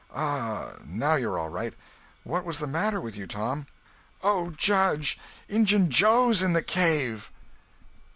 [0.15, 1.75] "Ah, now you're all right.
[2.23, 3.67] What was the matter with you, Tom?"
[4.23, 7.29] "Oh, Judge, Injun Joe's in the cave!"